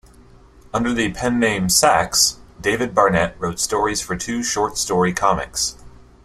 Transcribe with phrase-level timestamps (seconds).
[0.73, 5.75] Under the pen name "Sax", David Barnett wrote stories for two short story comics.